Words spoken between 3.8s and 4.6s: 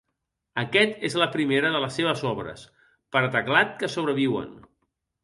que sobreviuen.